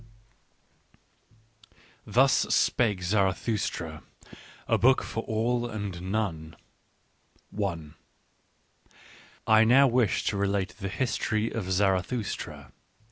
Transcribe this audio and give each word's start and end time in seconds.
"Thus 2.07 2.33
Spake 2.33 3.03
Zarathustra: 3.03 4.01
A 4.67 4.79
Book 4.79 5.03
for 5.03 5.21
All 5.25 5.69
and 5.69 6.01
None" 6.11 6.55
I 9.45 9.63
now 9.63 9.85
wish 9.85 10.23
to 10.23 10.37
rglatethe 10.37 10.89
history 10.89 11.51
of 11.51 11.71
Z 11.71 11.83
arathus 11.83 12.35
tra. 12.35 12.71